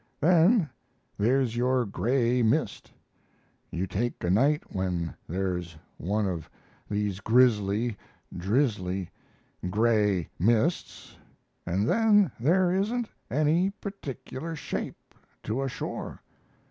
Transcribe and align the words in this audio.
Then 0.19 0.67
there's 1.15 1.55
your 1.55 1.85
gray 1.85 2.41
mist. 2.41 2.91
You 3.69 3.85
take 3.85 4.23
a 4.23 4.31
night 4.31 4.63
when 4.73 5.13
there's 5.29 5.77
one 5.99 6.25
of 6.25 6.49
these 6.89 7.19
grisly, 7.19 7.97
drizzly, 8.35 9.11
gray 9.69 10.27
mists, 10.39 11.15
and 11.67 11.87
then 11.87 12.31
there 12.39 12.71
isn't 12.73 13.09
any 13.29 13.69
particular 13.69 14.55
shape 14.55 14.97
to 15.43 15.61
a 15.61 15.69
shore. 15.69 16.23